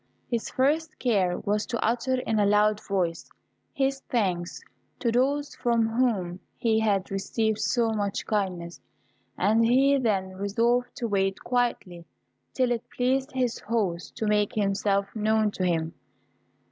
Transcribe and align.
His 0.31 0.49
first 0.49 0.97
care 0.97 1.37
was 1.37 1.67
to 1.67 1.85
utter 1.85 2.19
in 2.21 2.39
a 2.39 2.45
loud 2.47 2.81
voice 2.87 3.29
his 3.71 3.99
thanks 4.09 4.59
to 4.97 5.11
those 5.11 5.53
from 5.55 5.89
whom 5.89 6.39
he 6.57 6.79
had 6.79 7.11
received 7.11 7.59
so 7.59 7.91
much 7.91 8.25
kindness, 8.25 8.81
and 9.37 9.63
he 9.63 9.99
then 9.99 10.29
resolved 10.37 10.95
to 10.95 11.07
wait 11.07 11.43
quietly 11.43 12.07
till 12.51 12.71
it 12.71 12.89
pleased 12.89 13.33
his 13.33 13.59
host 13.59 14.15
to 14.15 14.25
make 14.25 14.55
himself 14.55 15.15
known 15.15 15.51
to 15.51 15.63
him. 15.65 15.93